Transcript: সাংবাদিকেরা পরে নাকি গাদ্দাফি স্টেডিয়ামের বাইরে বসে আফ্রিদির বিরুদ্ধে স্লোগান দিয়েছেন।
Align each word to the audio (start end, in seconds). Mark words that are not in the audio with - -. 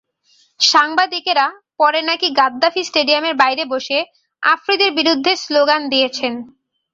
সাংবাদিকেরা 0.59 1.45
পরে 1.79 1.99
নাকি 2.09 2.27
গাদ্দাফি 2.39 2.81
স্টেডিয়ামের 2.85 3.35
বাইরে 3.41 3.63
বসে 3.73 3.97
আফ্রিদির 4.43 4.91
বিরুদ্ধে 4.99 5.31
স্লোগান 5.43 5.81
দিয়েছেন। 5.91 6.33